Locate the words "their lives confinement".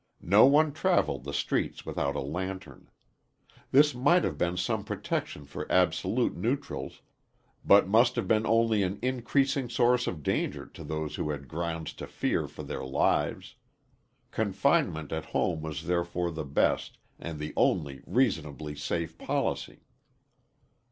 12.63-15.11